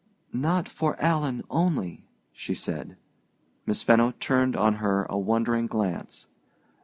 [0.33, 2.97] "Not for Alan only," she said.
[3.67, 6.25] Miss Fenno turned on her a wondering glance.